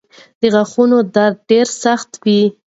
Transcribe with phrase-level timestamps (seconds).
[0.41, 2.43] د غاښونو درد ډېر سخت وي.